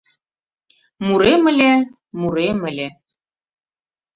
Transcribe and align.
Мурем 1.05 1.41
ыле, 1.51 1.71
мурем 2.19 2.59
ыле 2.69 2.87